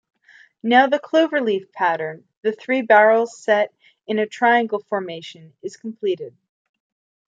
[0.63, 3.71] Now the cloverleaf pattern, the three barrels set
[4.07, 6.35] in a triangle formation, is completed.